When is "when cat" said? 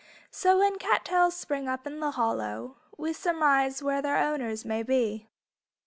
0.57-1.05